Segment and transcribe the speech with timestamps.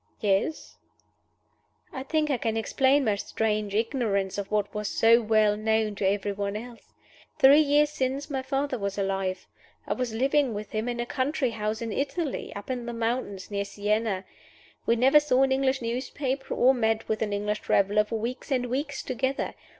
[0.19, 0.77] "Yes."
[1.93, 6.07] "I think I can explain my strange ignorance of what was so well known to
[6.09, 6.91] every one else.
[7.37, 9.45] Three years since my father was alive.
[9.85, 13.51] I was living with him in a country house in Italy up in the mountains,
[13.51, 14.25] near Sienna.
[14.87, 18.65] We never saw an English newspaper or met with an English traveler for weeks and
[18.71, 19.53] weeks together.